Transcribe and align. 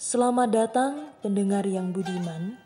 Selamat 0.00 0.48
datang 0.48 1.12
pendengar 1.20 1.60
yang 1.68 1.92
budiman. 1.92 2.56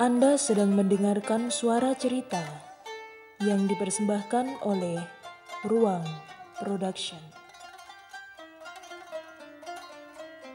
Anda 0.00 0.40
sedang 0.40 0.72
mendengarkan 0.72 1.52
suara 1.52 1.92
cerita 1.92 2.40
yang 3.44 3.68
dipersembahkan 3.68 4.64
oleh 4.64 4.96
Ruang 5.68 6.00
Production. 6.56 7.20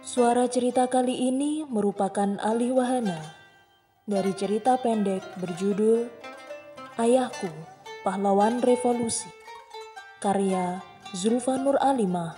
Suara 0.02 0.50
cerita 0.50 0.90
kali 0.90 1.30
ini 1.30 1.62
merupakan 1.70 2.42
alih 2.42 2.82
wahana 2.82 3.38
dari 4.10 4.34
cerita 4.34 4.82
pendek 4.82 5.22
berjudul 5.38 6.10
Ayahku, 6.98 7.54
Pahlawan 8.02 8.66
Revolusi, 8.66 9.30
karya 10.18 10.82
Zulfanur 11.14 11.78
Alimah 11.78 12.34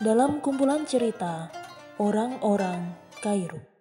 dalam 0.00 0.40
kumpulan 0.40 0.88
cerita 0.88 1.61
orang-orang 1.98 2.96
Kairo. 3.20 3.71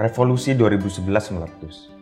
Revolusi 0.00 0.56
2011 0.56 1.36
meletus. 1.36 1.92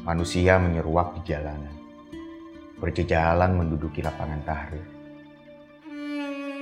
Manusia 0.00 0.56
menyeruak 0.56 1.20
di 1.20 1.36
jalanan. 1.36 1.76
Berjejalan 2.80 3.60
menduduki 3.60 4.00
lapangan 4.00 4.40
tahrir. 4.48 4.80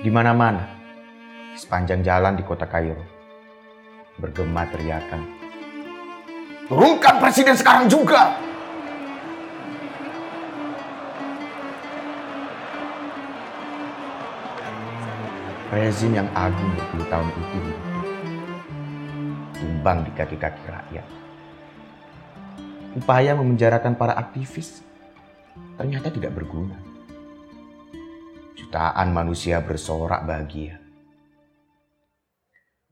Di 0.03 0.11
mana-mana, 0.11 0.67
sepanjang 1.55 2.03
jalan 2.03 2.35
di 2.35 2.43
kota 2.43 2.67
Kairo, 2.67 3.07
bergema 4.19 4.67
teriakan. 4.67 5.23
Turunkan 6.67 7.23
presiden 7.23 7.55
sekarang 7.55 7.87
juga! 7.87 8.35
Rezim 15.71 16.19
yang 16.19 16.27
agung 16.35 16.67
berpuluh 16.75 17.07
tahun 17.07 17.31
itu 17.31 17.98
tumbang 19.59 20.07
di 20.07 20.13
kaki-kaki 20.15 20.63
rakyat. 20.65 21.07
Upaya 22.97 23.35
memenjarakan 23.35 23.99
para 23.99 24.15
aktivis 24.17 24.81
ternyata 25.77 26.09
tidak 26.15 26.35
berguna. 26.35 26.79
Jutaan 28.55 29.11
manusia 29.15 29.63
bersorak 29.63 30.25
bahagia. 30.27 30.79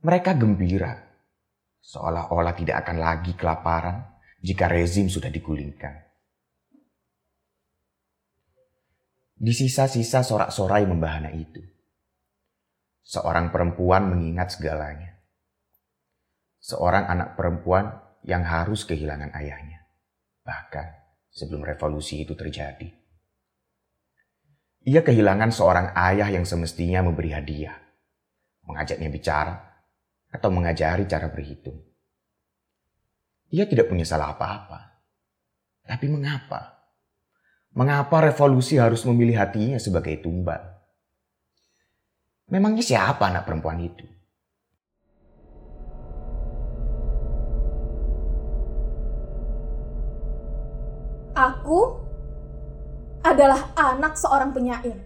Mereka 0.03 0.39
gembira, 0.39 0.95
seolah-olah 1.83 2.55
tidak 2.55 2.87
akan 2.87 2.97
lagi 3.03 3.33
kelaparan 3.35 4.07
jika 4.39 4.71
rezim 4.71 5.11
sudah 5.11 5.27
digulingkan. 5.33 6.07
Di 9.37 9.53
sisa-sisa 9.53 10.23
sorak-sorai 10.23 10.87
membahana 10.87 11.35
itu, 11.35 11.61
seorang 13.03 13.51
perempuan 13.51 14.09
mengingat 14.09 14.55
segalanya 14.55 15.16
seorang 16.67 17.07
anak 17.07 17.39
perempuan 17.39 17.95
yang 18.27 18.43
harus 18.43 18.83
kehilangan 18.83 19.31
ayahnya, 19.39 19.87
bahkan 20.43 20.99
sebelum 21.31 21.63
revolusi 21.63 22.27
itu 22.27 22.35
terjadi. 22.35 22.91
Ia 24.83 25.07
kehilangan 25.07 25.55
seorang 25.55 25.95
ayah 25.95 26.27
yang 26.27 26.43
semestinya 26.43 27.07
memberi 27.07 27.31
hadiah, 27.31 27.79
mengajaknya 28.67 29.07
bicara, 29.15 29.55
atau 30.35 30.51
mengajari 30.51 31.07
cara 31.07 31.31
berhitung. 31.31 31.79
Ia 33.55 33.71
tidak 33.71 33.87
punya 33.87 34.03
salah 34.03 34.35
apa-apa. 34.35 35.07
Tapi 35.87 36.11
mengapa? 36.11 36.83
Mengapa 37.79 38.27
revolusi 38.27 38.75
harus 38.75 39.07
memilih 39.07 39.39
hatinya 39.39 39.79
sebagai 39.79 40.19
tumbal? 40.19 40.83
Memangnya 42.51 42.83
siapa 42.83 43.31
anak 43.31 43.47
perempuan 43.47 43.79
itu? 43.79 44.16
Aku 51.37 52.01
adalah 53.21 53.77
anak 53.77 54.17
seorang 54.17 54.57
penyair. 54.57 55.05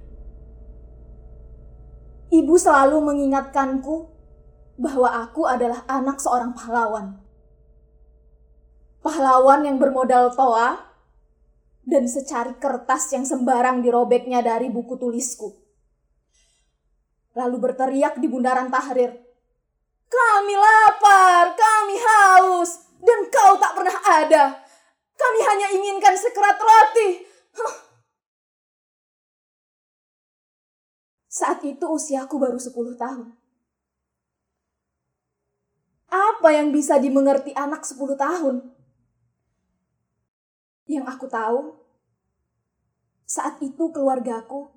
Ibu 2.30 2.54
selalu 2.54 3.02
mengingatkanku 3.02 4.06
bahwa 4.78 5.10
aku 5.26 5.42
adalah 5.50 5.82
anak 5.90 6.22
seorang 6.22 6.54
pahlawan. 6.54 7.19
Pahlawan 9.02 9.66
yang 9.66 9.82
bermodal 9.82 10.30
toa 10.38 10.78
dan 11.82 12.06
secari 12.06 12.54
kertas 12.62 13.10
yang 13.10 13.26
sembarang 13.26 13.82
dirobeknya 13.82 14.38
dari 14.38 14.70
buku 14.70 14.94
tulisku. 15.02 15.50
Lalu 17.34 17.56
berteriak 17.58 18.22
di 18.22 18.30
bundaran 18.30 18.70
Tahrir. 18.70 19.19
Kami 20.06 20.54
lapar, 20.54 21.58
kami 21.58 21.96
haus, 21.98 22.86
dan 23.02 23.26
kau 23.34 23.58
tak 23.58 23.74
pernah 23.74 23.98
ada. 24.06 24.69
Kami 25.20 25.41
hanya 25.44 25.69
inginkan 25.76 26.16
sekerat 26.16 26.56
roti. 26.56 27.08
Saat 31.31 31.60
itu 31.62 31.84
usiaku 31.84 32.41
baru 32.41 32.58
10 32.58 32.97
tahun. 32.97 33.28
Apa 36.10 36.48
yang 36.50 36.75
bisa 36.75 36.98
dimengerti 36.98 37.54
anak 37.54 37.86
10 37.86 38.19
tahun? 38.19 38.56
Yang 40.91 41.06
aku 41.06 41.26
tahu, 41.31 41.60
saat 43.31 43.62
itu 43.62 43.94
keluargaku, 43.94 44.75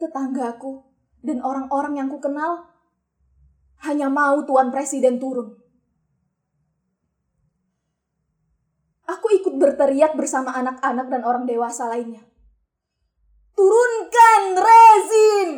tetanggaku, 0.00 0.88
dan 1.20 1.44
orang-orang 1.44 2.00
yang 2.00 2.08
ku 2.08 2.16
kenal 2.16 2.72
hanya 3.84 4.08
mau 4.08 4.40
Tuan 4.48 4.72
Presiden 4.72 5.20
turun. 5.20 5.61
Aku 9.12 9.28
ikut 9.28 9.60
berteriak 9.60 10.16
bersama 10.16 10.56
anak-anak 10.56 11.06
dan 11.12 11.22
orang 11.28 11.44
dewasa 11.44 11.84
lainnya. 11.84 12.24
Turunkan 13.52 14.42
rezim! 14.56 15.48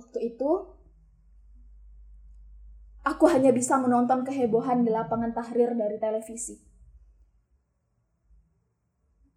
Waktu 0.00 0.18
itu, 0.32 0.50
aku 3.06 3.24
hanya 3.30 3.52
bisa 3.52 3.78
menonton 3.78 4.26
kehebohan 4.26 4.82
di 4.82 4.90
lapangan 4.90 5.36
tahrir 5.36 5.76
dari 5.76 6.02
televisi. 6.02 6.56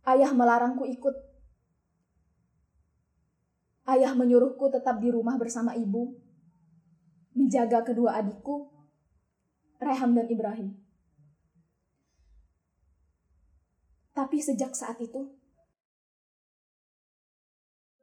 Ayah 0.08 0.34
melarangku 0.34 0.88
ikut. 0.88 1.16
Ayah 3.86 4.16
menyuruhku 4.16 4.72
tetap 4.72 4.98
di 5.04 5.12
rumah 5.14 5.36
bersama 5.36 5.76
ibu, 5.76 6.16
menjaga 7.36 7.86
kedua 7.86 8.18
adikku, 8.18 8.73
Reham 9.84 10.16
dan 10.16 10.28
Ibrahim. 10.32 10.70
Tapi 14.14 14.38
sejak 14.40 14.78
saat 14.78 15.02
itu, 15.02 15.30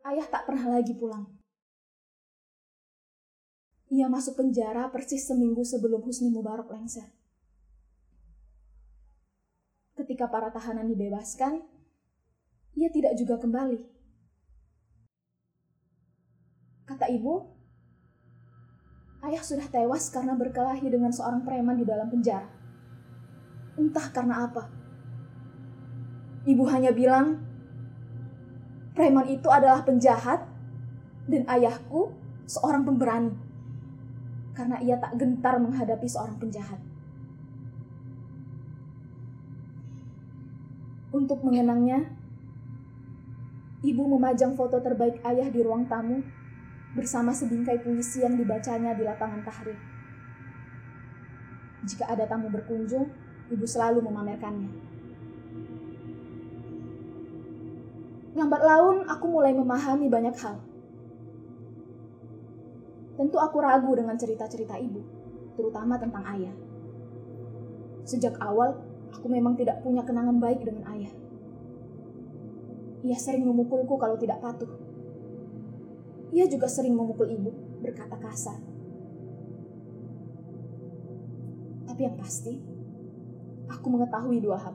ayah 0.05 0.27
tak 0.27 0.44
pernah 0.44 0.79
lagi 0.79 0.93
pulang. 0.93 1.27
Ia 3.91 4.06
masuk 4.06 4.38
penjara 4.38 4.87
persis 4.91 5.27
seminggu 5.27 5.67
sebelum 5.67 6.03
Husni 6.03 6.31
Mubarak 6.31 6.71
lengser. 6.71 7.11
Ketika 9.99 10.31
para 10.31 10.50
tahanan 10.55 10.87
dibebaskan, 10.87 11.62
ia 12.79 12.88
tidak 12.91 13.19
juga 13.19 13.38
kembali. 13.38 13.83
Kata 16.87 17.06
ibu, 17.11 17.60
ayah 19.20 19.43
sudah 19.44 19.67
tewas 19.69 20.08
karena 20.08 20.32
berkelahi 20.32 20.88
dengan 20.88 21.12
seorang 21.12 21.44
preman 21.44 21.76
di 21.76 21.84
dalam 21.84 22.08
penjara. 22.08 22.49
Entah 23.76 24.06
karena 24.12 24.49
apa. 24.49 24.69
Ibu 26.49 26.64
hanya 26.72 26.93
bilang, 26.96 27.37
preman 28.96 29.28
itu 29.28 29.49
adalah 29.52 29.84
penjahat 29.84 30.49
dan 31.28 31.44
ayahku 31.44 32.17
seorang 32.49 32.82
pemberani. 32.88 33.37
Karena 34.56 34.81
ia 34.81 34.96
tak 34.96 35.20
gentar 35.20 35.61
menghadapi 35.61 36.08
seorang 36.08 36.40
penjahat. 36.40 36.81
Untuk 41.11 41.44
mengenangnya, 41.44 42.08
ibu 43.84 44.02
memajang 44.16 44.56
foto 44.56 44.81
terbaik 44.81 45.20
ayah 45.28 45.49
di 45.52 45.61
ruang 45.61 45.84
tamu 45.84 46.39
bersama 46.94 47.31
sebingkai 47.31 47.81
puisi 47.82 48.22
yang 48.22 48.34
dibacanya 48.34 48.94
di 48.94 49.06
lapangan 49.06 49.42
tahrir. 49.46 49.78
Jika 51.87 52.10
ada 52.10 52.28
tamu 52.28 52.50
berkunjung, 52.52 53.08
ibu 53.48 53.64
selalu 53.64 54.04
memamerkannya. 54.04 54.70
Lambat 58.37 58.62
laun, 58.62 58.96
aku 59.10 59.26
mulai 59.26 59.52
memahami 59.56 60.06
banyak 60.06 60.37
hal. 60.38 60.56
Tentu 63.19 63.37
aku 63.37 63.56
ragu 63.60 63.92
dengan 63.92 64.16
cerita-cerita 64.16 64.81
ibu, 64.81 65.02
terutama 65.58 65.98
tentang 66.00 66.25
ayah. 66.25 66.54
Sejak 68.06 68.38
awal, 68.40 68.81
Aku 69.20 69.26
memang 69.26 69.58
tidak 69.58 69.82
punya 69.82 70.06
kenangan 70.06 70.38
baik 70.38 70.62
dengan 70.62 70.87
ayah. 70.94 71.12
Ia 73.04 73.19
sering 73.19 73.48
memukulku 73.48 73.98
kalau 73.98 74.14
tidak 74.20 74.38
patuh. 74.44 74.70
Ia 76.31 76.47
juga 76.47 76.71
sering 76.71 76.94
memukul 76.94 77.31
ibu, 77.31 77.50
berkata 77.82 78.15
kasar. 78.19 78.59
Tapi 81.91 82.00
yang 82.06 82.17
pasti, 82.17 82.55
aku 83.67 83.87
mengetahui 83.91 84.38
dua 84.38 84.59
hal. 84.59 84.75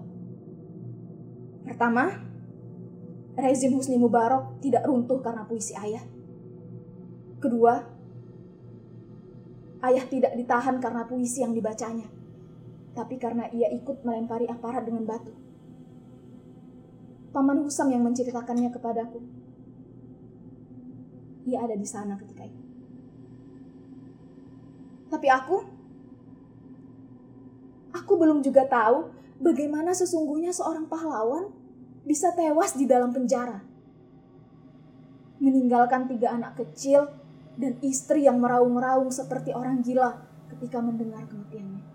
Pertama, 1.63 2.11
rezim 3.39 3.73
Husni 3.73 3.95
Mubarak 3.95 4.59
tidak 4.59 4.83
runtuh 4.85 5.23
karena 5.23 5.47
puisi 5.47 5.73
ayah. 5.79 6.03
Kedua, 7.39 7.81
ayah 9.87 10.05
tidak 10.11 10.35
ditahan 10.35 10.77
karena 10.83 11.07
puisi 11.07 11.39
yang 11.41 11.55
dibacanya 11.55 12.15
tapi 12.95 13.19
karena 13.19 13.51
ia 13.51 13.67
ikut 13.75 14.07
melempari 14.07 14.47
aparat 14.47 14.87
dengan 14.87 15.03
batu. 15.03 15.35
Paman 17.35 17.67
Husam 17.67 17.91
yang 17.91 18.07
menceritakannya 18.07 18.71
kepadaku. 18.71 19.19
Ia 21.45 21.61
ada 21.61 21.77
di 21.77 21.85
sana 21.85 22.17
ketika 22.17 22.43
itu. 22.45 22.63
Tapi 25.09 25.27
aku, 25.29 25.57
aku 27.93 28.13
belum 28.17 28.41
juga 28.41 28.65
tahu 28.65 29.13
bagaimana 29.39 29.93
sesungguhnya 29.93 30.51
seorang 30.51 30.89
pahlawan 30.89 31.53
bisa 32.03 32.33
tewas 32.33 32.73
di 32.75 32.89
dalam 32.89 33.13
penjara. 33.13 33.61
Meninggalkan 35.39 36.09
tiga 36.09 36.33
anak 36.33 36.57
kecil 36.57 37.07
dan 37.55 37.79
istri 37.85 38.25
yang 38.27 38.41
meraung-raung 38.41 39.13
seperti 39.13 39.55
orang 39.55 39.79
gila 39.85 40.19
ketika 40.51 40.83
mendengar 40.83 41.23
kematiannya. 41.29 41.94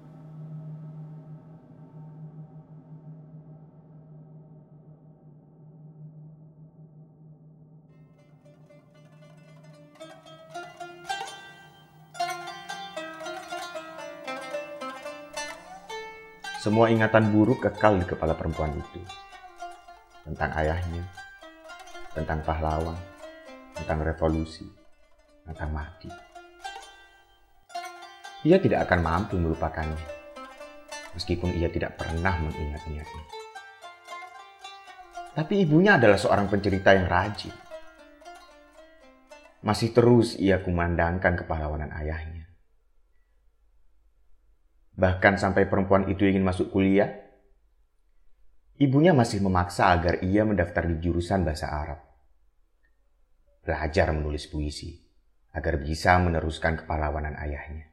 Semua 16.60 16.92
ingatan 16.92 17.32
buruk 17.32 17.64
kekal 17.64 17.96
di 17.96 18.04
kepala 18.04 18.36
perempuan 18.36 18.76
itu. 18.76 19.00
Tentang 20.28 20.52
ayahnya, 20.60 21.08
tentang 22.12 22.44
pahlawan, 22.44 23.00
tentang 23.72 24.04
revolusi, 24.04 24.68
tentang 25.48 25.72
mati. 25.72 26.12
Ia 28.44 28.60
tidak 28.60 28.84
akan 28.84 29.00
mampu 29.00 29.40
melupakannya, 29.40 30.04
meskipun 31.16 31.56
ia 31.56 31.72
tidak 31.72 31.96
pernah 31.96 32.36
mengingat-ingatnya. 32.36 33.24
Tapi 35.32 35.64
ibunya 35.64 35.96
adalah 35.96 36.20
seorang 36.20 36.52
pencerita 36.52 36.92
yang 36.92 37.08
rajin. 37.08 37.56
Masih 39.64 39.96
terus 39.96 40.36
ia 40.36 40.60
kumandangkan 40.60 41.40
kepahlawanan 41.40 41.88
ayahnya 42.04 42.39
bahkan 45.00 45.40
sampai 45.40 45.64
perempuan 45.64 46.12
itu 46.12 46.28
ingin 46.28 46.44
masuk 46.44 46.68
kuliah, 46.68 47.08
ibunya 48.76 49.16
masih 49.16 49.40
memaksa 49.40 49.88
agar 49.96 50.20
ia 50.20 50.44
mendaftar 50.44 50.84
di 50.84 51.00
jurusan 51.00 51.40
bahasa 51.40 51.72
Arab. 51.72 52.04
Belajar 53.64 54.12
menulis 54.12 54.44
puisi 54.52 55.00
agar 55.56 55.80
bisa 55.80 56.20
meneruskan 56.20 56.84
kepahlawanan 56.84 57.40
ayahnya. 57.40 57.88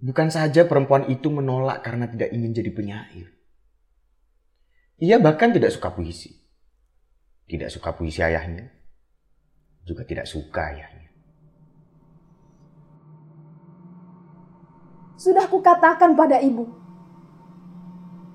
Bukan 0.00 0.28
saja 0.28 0.68
perempuan 0.68 1.08
itu 1.08 1.28
menolak 1.32 1.80
karena 1.80 2.08
tidak 2.08 2.32
ingin 2.32 2.52
jadi 2.52 2.70
penyair. 2.72 3.26
Ia 5.00 5.16
bahkan 5.16 5.52
tidak 5.52 5.72
suka 5.72 5.92
puisi. 5.96 6.40
Tidak 7.48 7.72
suka 7.72 7.96
puisi 7.96 8.20
ayahnya. 8.20 8.68
Juga 9.84 10.04
tidak 10.04 10.28
suka 10.28 10.72
ayahnya. 10.72 10.99
Sudah 15.20 15.44
kukatakan 15.52 16.16
pada 16.16 16.40
ibu, 16.40 16.64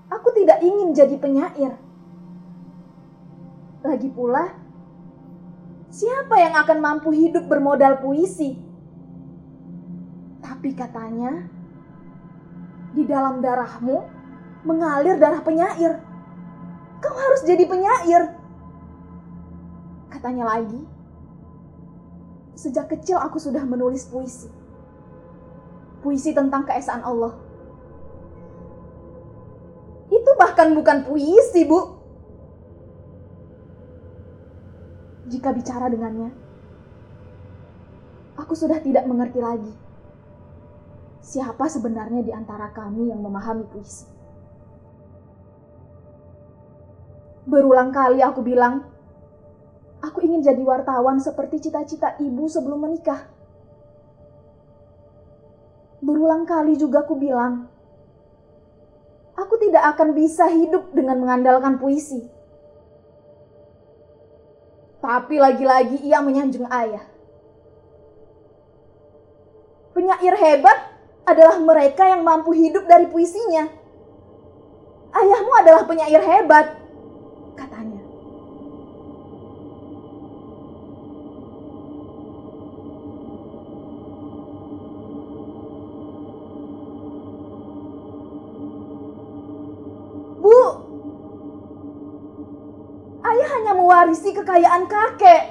aku 0.06 0.30
tidak 0.38 0.62
ingin 0.62 0.94
jadi 0.94 1.18
penyair. 1.18 1.74
Lagi 3.82 4.06
pula, 4.14 4.54
siapa 5.90 6.38
yang 6.38 6.54
akan 6.62 6.78
mampu 6.78 7.10
hidup 7.10 7.50
bermodal 7.50 7.98
puisi? 8.06 8.62
Tapi 10.46 10.78
katanya, 10.78 11.50
di 12.94 13.02
dalam 13.02 13.42
darahmu 13.42 14.06
mengalir 14.62 15.18
darah 15.18 15.42
penyair. 15.42 15.98
Kau 17.02 17.18
harus 17.18 17.42
jadi 17.50 17.66
penyair. 17.66 18.30
Katanya 20.14 20.54
lagi, 20.54 20.86
sejak 22.54 22.94
kecil 22.94 23.18
aku 23.18 23.42
sudah 23.42 23.66
menulis 23.66 24.06
puisi 24.06 24.54
puisi 26.06 26.38
tentang 26.38 26.70
keesaan 26.70 27.02
Allah. 27.02 27.34
Itu 30.14 30.32
bahkan 30.38 30.78
bukan 30.78 31.10
puisi, 31.10 31.66
Bu. 31.66 31.98
Jika 35.26 35.50
bicara 35.50 35.90
dengannya, 35.90 36.30
aku 38.38 38.54
sudah 38.54 38.78
tidak 38.78 39.10
mengerti 39.10 39.42
lagi 39.42 39.74
siapa 41.26 41.66
sebenarnya 41.66 42.22
di 42.22 42.30
antara 42.30 42.70
kami 42.70 43.10
yang 43.10 43.18
memahami 43.18 43.66
puisi. 43.66 44.06
Berulang 47.50 47.90
kali 47.90 48.22
aku 48.22 48.46
bilang, 48.46 48.86
aku 50.06 50.22
ingin 50.22 50.46
jadi 50.46 50.62
wartawan 50.62 51.18
seperti 51.18 51.66
cita-cita 51.66 52.14
ibu 52.22 52.46
sebelum 52.46 52.86
menikah. 52.86 53.26
Berulang 56.06 56.46
kali 56.46 56.78
juga 56.78 57.02
aku 57.02 57.18
bilang, 57.18 57.66
aku 59.34 59.58
tidak 59.58 59.98
akan 59.98 60.14
bisa 60.14 60.46
hidup 60.54 60.94
dengan 60.94 61.18
mengandalkan 61.18 61.82
puisi. 61.82 62.30
Tapi 65.02 65.42
lagi-lagi 65.42 66.06
ia 66.06 66.22
menyanjung 66.22 66.70
ayah. 66.70 67.02
Penyair 69.98 70.38
hebat 70.38 70.78
adalah 71.26 71.58
mereka 71.58 72.06
yang 72.06 72.22
mampu 72.22 72.54
hidup 72.54 72.86
dari 72.86 73.10
puisinya. 73.10 73.66
Ayahmu 75.10 75.52
adalah 75.58 75.90
penyair 75.90 76.22
hebat, 76.22 76.85
mewarisi 94.16 94.32
kekayaan 94.32 94.88
kakek. 94.88 95.44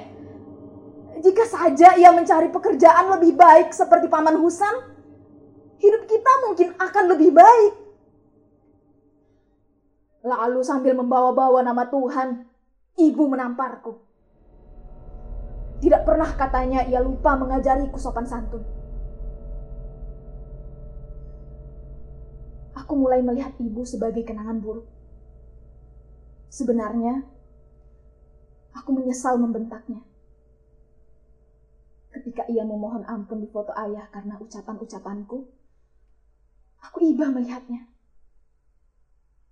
Jika 1.21 1.45
saja 1.45 1.93
ia 2.01 2.09
mencari 2.09 2.49
pekerjaan 2.49 3.13
lebih 3.17 3.37
baik 3.37 3.69
seperti 3.69 4.09
Paman 4.09 4.41
Husan, 4.41 4.73
hidup 5.77 6.09
kita 6.09 6.31
mungkin 6.49 6.73
akan 6.81 7.03
lebih 7.13 7.29
baik. 7.29 7.73
Lalu 10.25 10.59
sambil 10.65 10.97
membawa-bawa 10.97 11.61
nama 11.61 11.85
Tuhan, 11.85 12.49
ibu 12.97 13.23
menamparku. 13.29 14.01
Tidak 15.85 16.01
pernah 16.01 16.33
katanya 16.33 16.89
ia 16.89 16.97
lupa 17.05 17.37
mengajariku 17.37 18.01
sopan 18.01 18.25
santun. 18.25 18.65
Aku 22.73 22.97
mulai 22.97 23.21
melihat 23.21 23.53
ibu 23.61 23.85
sebagai 23.85 24.25
kenangan 24.25 24.57
buruk. 24.57 24.89
Sebenarnya, 26.49 27.34
Aku 28.75 28.91
menyesal 28.91 29.39
membentaknya. 29.39 30.03
Ketika 32.11 32.47
ia 32.51 32.63
memohon 32.63 33.07
ampun 33.07 33.43
di 33.43 33.47
foto 33.51 33.71
ayah 33.75 34.07
karena 34.11 34.39
ucapan-ucapanku, 34.39 35.37
aku 36.83 36.97
iba 37.03 37.27
melihatnya. 37.31 37.91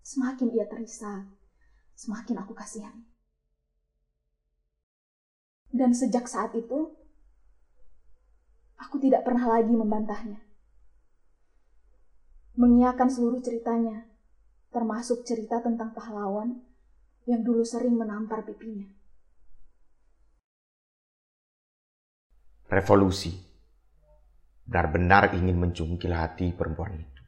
semakin 0.04 0.52
ia 0.52 0.68
terisak, 0.68 1.32
semakin 1.96 2.44
aku 2.44 2.52
kasihan. 2.52 3.08
Dan 5.72 5.96
sejak 5.96 6.28
saat 6.28 6.52
itu, 6.54 6.92
aku 8.78 9.00
tidak 9.00 9.24
pernah 9.24 9.58
lagi 9.58 9.72
membantahnya. 9.72 10.44
Mengiakan 12.60 13.10
seluruh 13.10 13.42
ceritanya, 13.42 14.06
termasuk 14.70 15.26
cerita 15.26 15.64
tentang 15.64 15.96
pahlawan 15.96 16.62
yang 17.26 17.42
dulu 17.42 17.66
sering 17.66 17.98
menampar 17.98 18.46
pipinya. 18.46 19.03
Revolusi 22.74 23.30
benar-benar 24.66 25.38
ingin 25.38 25.60
mencungkil 25.60 26.10
hati 26.10 26.50
perempuan 26.56 26.98
itu. 26.98 27.22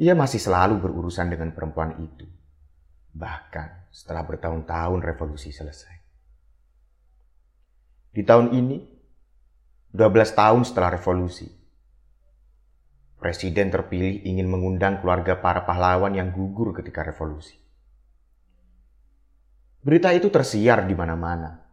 Ia 0.00 0.16
masih 0.16 0.40
selalu 0.40 0.80
berurusan 0.80 1.28
dengan 1.28 1.52
perempuan 1.52 2.00
itu, 2.00 2.24
bahkan 3.12 3.84
setelah 3.92 4.24
bertahun-tahun 4.24 5.04
revolusi 5.04 5.52
selesai. 5.52 5.92
Di 8.16 8.24
tahun 8.24 8.56
ini, 8.56 8.78
12 9.92 10.32
tahun 10.32 10.64
setelah 10.64 10.96
revolusi, 10.96 11.60
Presiden 13.20 13.68
terpilih 13.68 14.24
ingin 14.24 14.48
mengundang 14.48 15.04
keluarga 15.04 15.36
para 15.36 15.68
pahlawan 15.68 16.16
yang 16.16 16.32
gugur 16.32 16.72
ketika 16.72 17.04
revolusi. 17.04 17.52
Berita 19.84 20.08
itu 20.16 20.32
tersiar 20.32 20.88
di 20.88 20.96
mana-mana. 20.96 21.69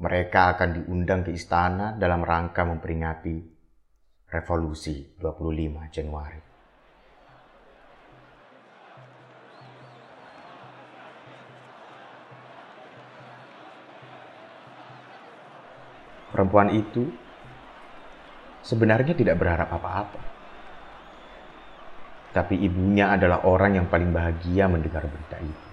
Mereka 0.00 0.56
akan 0.56 0.68
diundang 0.80 1.26
ke 1.26 1.36
istana 1.36 1.92
dalam 1.96 2.24
rangka 2.24 2.64
memperingati 2.64 3.36
revolusi 4.32 5.12
25 5.20 5.92
Januari. 5.92 6.40
Perempuan 16.32 16.72
itu 16.72 17.12
sebenarnya 18.64 19.12
tidak 19.12 19.36
berharap 19.36 19.68
apa-apa. 19.68 20.20
Tapi 22.32 22.56
ibunya 22.64 23.12
adalah 23.12 23.44
orang 23.44 23.76
yang 23.76 23.86
paling 23.92 24.08
bahagia 24.08 24.64
mendengar 24.64 25.04
berita 25.04 25.36
itu. 25.36 25.71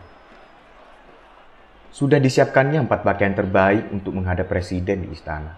Sudah 1.89 2.22
disiapkannya 2.22 2.86
empat 2.86 3.01
pakaian 3.01 3.34
terbaik 3.34 3.89
untuk 3.89 4.13
menghadap 4.13 4.46
presiden 4.46 5.05
di 5.05 5.10
istana. 5.10 5.58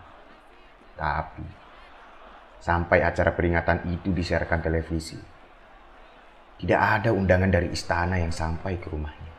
Tapi, 0.96 1.44
sampai 2.64 3.04
acara 3.04 3.36
peringatan 3.36 3.92
itu 3.92 4.16
disiarkan 4.16 4.64
televisi, 4.64 5.20
tidak 6.62 6.80
ada 6.80 7.10
undangan 7.12 7.52
dari 7.52 7.74
istana 7.74 8.22
yang 8.22 8.32
sampai 8.32 8.80
ke 8.80 8.88
rumahnya. 8.88 9.34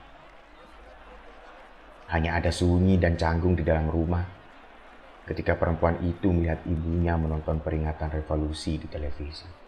Hanya 2.13 2.37
ada 2.37 2.53
sunyi 2.53 3.01
dan 3.01 3.17
canggung 3.17 3.57
di 3.57 3.65
dalam 3.65 3.89
rumah 3.89 4.27
ketika 5.25 5.57
perempuan 5.57 5.97
itu 6.03 6.29
melihat 6.29 6.61
ibunya 6.69 7.17
menonton 7.17 7.63
peringatan 7.63 8.11
revolusi 8.11 8.77
di 8.77 8.91
televisi. 8.91 9.62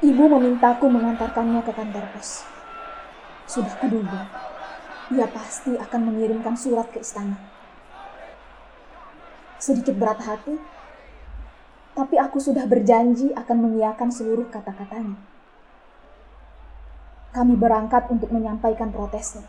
Ibu 0.00 0.32
memintaku 0.32 0.88
mengantarkannya 0.88 1.60
ke 1.60 1.76
kantor 1.76 2.08
pos. 2.16 2.40
Sudah 3.44 3.76
kuduga, 3.76 4.32
ia 5.12 5.28
pasti 5.28 5.76
akan 5.76 6.00
mengirimkan 6.08 6.56
surat 6.56 6.88
ke 6.88 7.04
istana. 7.04 7.36
Sedikit 9.60 9.92
berat 10.00 10.24
hati, 10.24 10.56
tapi 11.92 12.16
aku 12.16 12.40
sudah 12.40 12.64
berjanji 12.64 13.28
akan 13.36 13.56
mengiakan 13.60 14.08
seluruh 14.08 14.48
kata-katanya. 14.48 15.20
Kami 17.36 17.60
berangkat 17.60 18.08
untuk 18.08 18.32
menyampaikan 18.32 18.88
protesnya. 18.88 19.44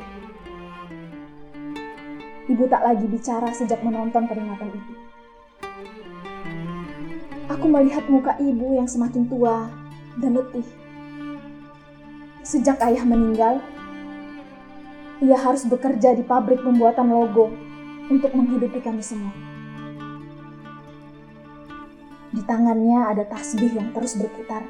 Ibu 2.50 2.66
tak 2.66 2.82
lagi 2.82 3.06
bicara 3.06 3.49
sejak 3.54 3.78
menonton 3.87 4.26
peringatan 4.26 4.75
itu. 4.75 4.92
Aku 7.46 7.66
melihat 7.70 8.06
muka 8.10 8.34
ibu 8.42 8.75
yang 8.75 8.90
semakin 8.90 9.30
tua 9.30 9.70
dan 10.18 10.34
letih. 10.34 10.66
Sejak 12.42 12.82
ayah 12.82 13.06
meninggal, 13.06 13.62
ia 15.22 15.38
harus 15.38 15.62
bekerja 15.62 16.18
di 16.18 16.26
pabrik 16.26 16.64
pembuatan 16.66 17.12
logo 17.12 17.54
untuk 18.10 18.34
menghidupi 18.34 18.82
kami 18.82 19.04
semua. 19.04 19.30
Di 22.34 22.42
tangannya 22.46 23.14
ada 23.14 23.22
tasbih 23.26 23.78
yang 23.78 23.94
terus 23.94 24.18
berputar, 24.18 24.66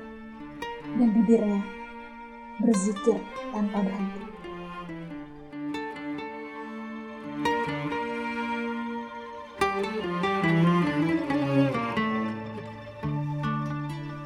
dan 1.00 1.08
bibirnya 1.16 1.64
berzikir 2.60 3.16
tanpa 3.52 3.80
berhenti. 3.80 4.29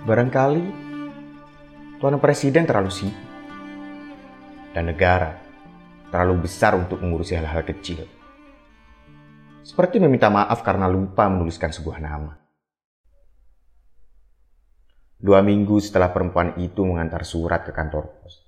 Barangkali 0.05 0.61
Tuan 1.97 2.21
Presiden 2.21 2.69
terlalu 2.69 2.93
sibuk 2.93 3.25
dan 4.77 4.93
negara 4.93 5.41
terlalu 6.13 6.45
besar 6.45 6.77
untuk 6.77 7.01
mengurusi 7.01 7.33
hal-hal 7.33 7.65
kecil. 7.65 8.05
Seperti 9.65 9.97
meminta 10.05 10.29
maaf 10.29 10.61
karena 10.61 10.93
lupa 10.93 11.25
menuliskan 11.33 11.73
sebuah 11.73 12.05
nama. 12.05 12.37
Dua 15.17 15.41
minggu 15.41 15.81
setelah 15.81 16.13
perempuan 16.13 16.53
itu 16.61 16.85
mengantar 16.85 17.25
surat 17.25 17.65
ke 17.65 17.73
kantor 17.73 18.05
pos. 18.21 18.45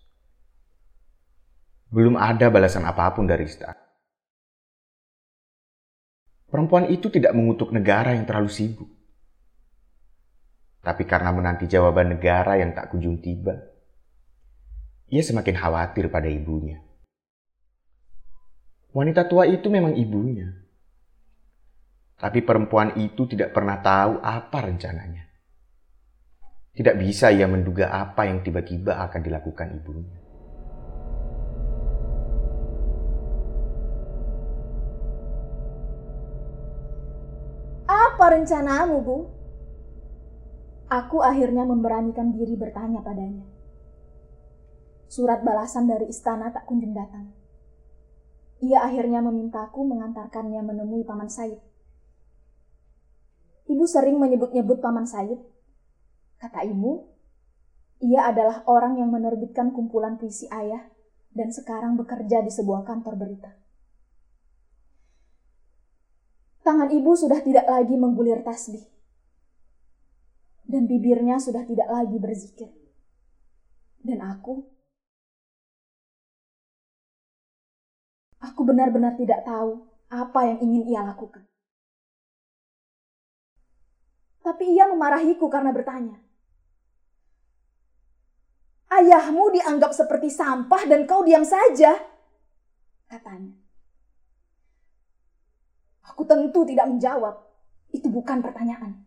Belum 1.88 2.20
ada 2.20 2.52
balasan 2.52 2.84
apa 2.84 3.16
pun 3.16 3.24
dari 3.24 3.48
istana. 3.48 3.80
Perempuan 6.52 6.92
itu 6.92 7.08
tidak 7.08 7.32
mengutuk 7.32 7.72
negara 7.72 8.12
yang 8.12 8.28
terlalu 8.28 8.52
sibuk. 8.52 8.92
Tapi 10.86 11.02
karena 11.02 11.34
menanti 11.34 11.66
jawaban 11.66 12.14
negara 12.14 12.54
yang 12.62 12.70
tak 12.70 12.94
kunjung 12.94 13.18
tiba, 13.18 13.58
ia 15.10 15.18
semakin 15.18 15.58
khawatir 15.58 16.06
pada 16.06 16.30
ibunya. 16.30 16.78
Wanita 18.94 19.26
tua 19.26 19.50
itu 19.50 19.66
memang 19.66 19.98
ibunya. 19.98 20.46
Tapi 22.22 22.38
perempuan 22.38 22.94
itu 23.02 23.26
tidak 23.26 23.50
pernah 23.50 23.82
tahu 23.82 24.22
apa 24.22 24.58
rencananya. 24.62 25.26
Tidak 26.70 26.94
bisa 27.02 27.34
ia 27.34 27.50
menduga 27.50 27.90
apa 27.90 28.30
yang 28.30 28.46
tiba-tiba 28.46 28.94
akan 29.10 29.20
dilakukan 29.26 29.74
ibunya. 29.74 30.18
Apa 37.90 38.38
rencanamu, 38.38 38.96
Bu? 39.02 39.18
Aku 40.86 41.18
akhirnya 41.18 41.66
memberanikan 41.66 42.30
diri 42.30 42.54
bertanya 42.54 43.02
padanya. 43.02 43.42
Surat 45.10 45.42
balasan 45.42 45.90
dari 45.90 46.06
istana 46.06 46.54
tak 46.54 46.66
kunjung 46.70 46.94
datang. 46.94 47.34
Ia 48.62 48.86
akhirnya 48.86 49.18
memintaku 49.18 49.82
mengantarkannya 49.82 50.62
menemui 50.62 51.02
Paman 51.02 51.26
Said. 51.26 51.58
Ibu 53.66 53.84
sering 53.84 54.22
menyebut-nyebut 54.22 54.78
Paman 54.78 55.10
Said 55.10 55.42
Kata 56.36 56.62
ibu, 56.68 57.16
ia 58.04 58.28
adalah 58.28 58.62
orang 58.68 59.00
yang 59.00 59.08
menerbitkan 59.08 59.72
kumpulan 59.72 60.20
puisi 60.20 60.46
ayah 60.52 60.84
dan 61.32 61.48
sekarang 61.48 61.96
bekerja 61.96 62.44
di 62.44 62.52
sebuah 62.52 62.84
kantor 62.84 63.16
berita. 63.16 63.50
Tangan 66.60 66.92
ibu 66.92 67.10
sudah 67.16 67.40
tidak 67.40 67.64
lagi 67.64 67.96
menggulir 67.96 68.44
tasbih. 68.44 68.95
Dan 70.66 70.90
bibirnya 70.90 71.38
sudah 71.38 71.62
tidak 71.62 71.86
lagi 71.86 72.18
berzikir. 72.18 72.70
Dan 74.02 74.22
aku, 74.22 74.66
aku 78.42 78.60
benar-benar 78.66 79.14
tidak 79.14 79.46
tahu 79.46 79.86
apa 80.10 80.40
yang 80.46 80.58
ingin 80.62 80.82
ia 80.90 81.02
lakukan. 81.06 81.46
Tapi 84.42 84.74
ia 84.74 84.86
memarahiku 84.86 85.50
karena 85.50 85.74
bertanya, 85.74 86.22
Ayahmu 88.86 89.50
dianggap 89.50 89.90
seperti 89.90 90.30
sampah 90.30 90.86
dan 90.86 91.10
kau 91.10 91.26
diam 91.26 91.42
saja, 91.42 91.98
katanya. 93.10 93.54
Aku 96.06 96.22
tentu 96.22 96.62
tidak 96.62 96.86
menjawab. 96.86 97.34
Itu 97.90 98.06
bukan 98.06 98.40
pertanyaan. 98.40 99.05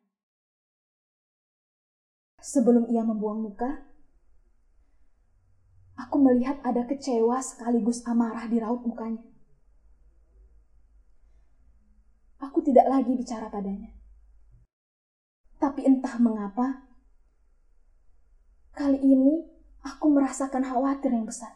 Sebelum 2.40 2.88
ia 2.88 3.04
membuang 3.04 3.44
muka, 3.44 3.90
Aku 6.08 6.16
melihat 6.16 6.64
ada 6.64 6.88
kecewa 6.88 7.44
sekaligus 7.44 8.08
amarah 8.08 8.48
di 8.48 8.56
raut 8.56 8.80
mukanya. 8.88 9.20
Aku 12.40 12.64
tidak 12.64 12.88
lagi 12.88 13.12
bicara 13.20 13.52
padanya. 13.52 13.92
Tapi 15.60 15.84
entah 15.84 16.16
mengapa, 16.24 16.88
kali 18.72 18.96
ini 18.96 19.44
aku 19.84 20.08
merasakan 20.08 20.64
khawatir 20.64 21.12
yang 21.12 21.28
besar. 21.28 21.52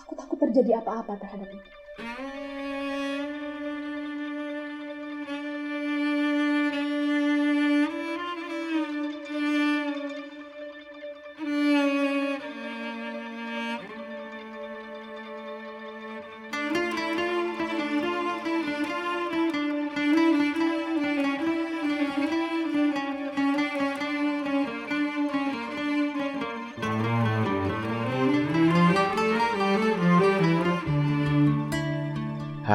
Aku 0.00 0.16
takut 0.16 0.40
terjadi 0.40 0.80
apa-apa 0.80 1.20
terhadap 1.20 1.52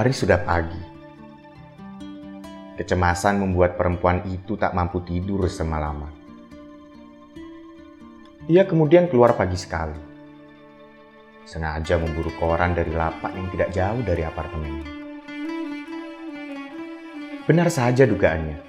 Hari 0.03 0.11
sudah 0.11 0.35
pagi. 0.43 0.83
Kecemasan 2.75 3.39
membuat 3.39 3.79
perempuan 3.79 4.19
itu 4.27 4.59
tak 4.59 4.75
mampu 4.75 4.99
tidur 4.99 5.47
semalaman. 5.47 6.11
Ia 8.51 8.67
kemudian 8.67 9.07
keluar 9.07 9.39
pagi 9.39 9.55
sekali. 9.55 9.95
Sengaja 11.47 11.95
memburu 11.95 12.35
koran 12.35 12.75
dari 12.75 12.91
lapak 12.91 13.31
yang 13.31 13.47
tidak 13.55 13.71
jauh 13.71 14.03
dari 14.03 14.27
apartemennya. 14.27 14.87
Benar 17.47 17.71
saja 17.71 18.03
dugaannya. 18.03 18.59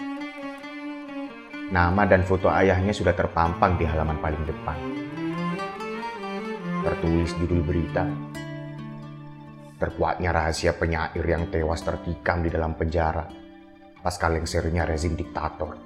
Nama 1.75 2.03
dan 2.07 2.23
foto 2.23 2.47
ayahnya 2.47 2.95
sudah 2.95 3.11
terpampang 3.11 3.75
di 3.75 3.83
halaman 3.83 4.23
paling 4.23 4.45
depan. 4.47 4.79
Tertulis 6.87 7.35
judul 7.43 7.59
berita, 7.67 8.07
terkuatnya 9.79 10.31
rahasia 10.31 10.75
penyair 10.79 11.25
yang 11.25 11.51
tewas 11.51 11.83
tertikam 11.83 12.47
di 12.47 12.51
dalam 12.51 12.79
penjara 12.79 13.45
pasca 14.05 14.29
lengsernya 14.29 14.85
rezim 14.85 15.17
diktator. 15.17 15.81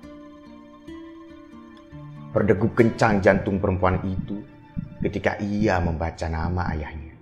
Berdegup 2.34 2.74
kencang 2.74 3.22
jantung 3.22 3.62
perempuan 3.62 4.02
itu 4.02 4.42
ketika 4.98 5.38
ia 5.38 5.78
membaca 5.78 6.26
nama 6.26 6.66
ayahnya. 6.74 7.14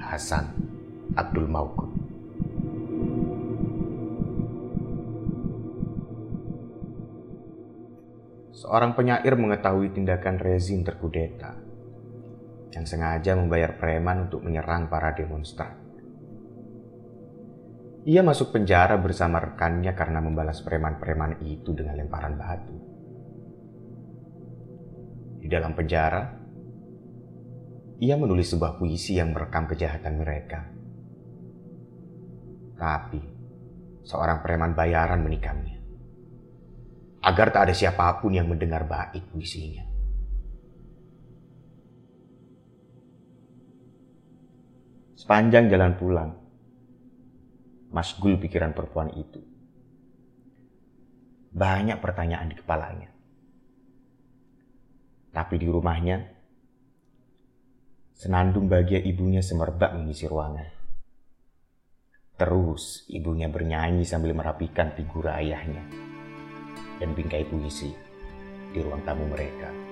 Hasan 0.00 0.48
Abdul 1.12 1.44
Maukun. 1.44 1.90
Seorang 8.56 8.96
penyair 8.96 9.36
mengetahui 9.36 9.92
tindakan 9.92 10.40
rezim 10.40 10.80
terkudeta 10.80 11.65
yang 12.76 12.84
sengaja 12.84 13.32
membayar 13.32 13.80
preman 13.80 14.28
untuk 14.28 14.44
menyerang 14.44 14.92
para 14.92 15.16
demonstran. 15.16 15.72
Ia 18.06 18.22
masuk 18.22 18.54
penjara 18.54 19.00
bersama 19.00 19.40
rekannya 19.40 19.90
karena 19.96 20.20
membalas 20.22 20.62
preman-preman 20.62 21.42
itu 21.42 21.72
dengan 21.74 21.98
lemparan 21.98 22.36
batu. 22.38 22.76
Di 25.42 25.48
dalam 25.50 25.74
penjara, 25.74 26.22
ia 27.96 28.14
menulis 28.20 28.52
sebuah 28.52 28.76
puisi 28.76 29.16
yang 29.16 29.32
merekam 29.32 29.64
kejahatan 29.66 30.14
mereka. 30.20 30.60
Tapi, 32.76 33.22
seorang 34.04 34.44
preman 34.44 34.76
bayaran 34.76 35.24
menikamnya. 35.24 35.80
Agar 37.24 37.50
tak 37.50 37.72
ada 37.72 37.74
siapa 37.74 38.20
pun 38.20 38.36
yang 38.36 38.46
mendengar 38.46 38.86
bait 38.86 39.24
puisinya. 39.32 39.85
Sepanjang 45.16 45.72
jalan 45.72 45.96
pulang, 45.96 46.30
masgul 47.88 48.36
pikiran 48.36 48.76
perempuan 48.76 49.08
itu. 49.16 49.40
Banyak 51.56 52.04
pertanyaan 52.04 52.52
di 52.52 52.56
kepalanya. 52.60 53.08
Tapi 55.32 55.54
di 55.56 55.72
rumahnya, 55.72 56.20
senandung 58.12 58.68
bahagia 58.68 59.00
ibunya 59.00 59.40
semerbak 59.40 59.96
mengisi 59.96 60.28
ruangan. 60.28 60.68
Terus 62.36 63.08
ibunya 63.08 63.48
bernyanyi 63.48 64.04
sambil 64.04 64.36
merapikan 64.36 64.92
figur 64.92 65.32
ayahnya 65.32 65.80
dan 67.00 67.16
bingkai 67.16 67.48
puisi 67.48 67.88
di 68.68 68.84
ruang 68.84 69.00
tamu 69.08 69.24
mereka. 69.32 69.85